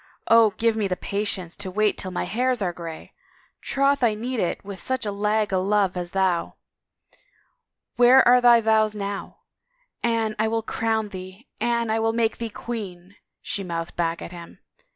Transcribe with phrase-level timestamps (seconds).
[0.27, 3.11] "Oh, God give me patience to wait till my hairs are grayl
[3.61, 6.55] Troth I need it with such a lag o' love as thou!...
[7.97, 9.41] Where are thy vows now?
[9.75, 14.23] * Anne, I will crown thee— Anne, I will make thee queen 1 '"she mouthed back
[14.23, 14.57] at him.